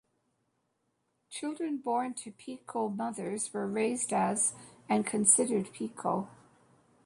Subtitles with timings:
[1.29, 4.53] Children born to Pequot mothers were raised as
[4.89, 6.27] and considered Pequot.